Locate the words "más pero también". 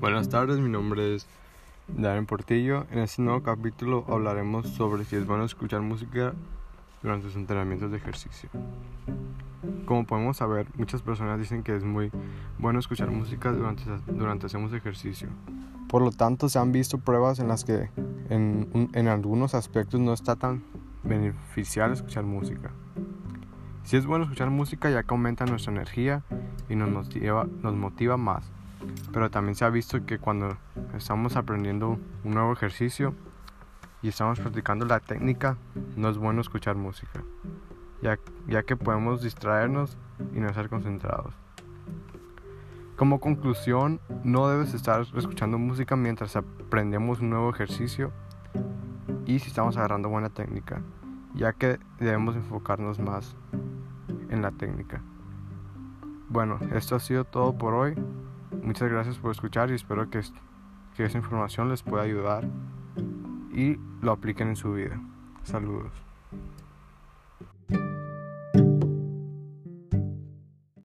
28.16-29.54